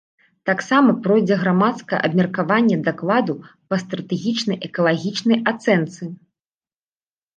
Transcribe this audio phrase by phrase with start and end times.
[0.49, 3.33] Таксама пройдзе грамадскае абмеркаванне дакладу
[3.69, 6.03] па стратэгічнай экалагічнай ацэнцы.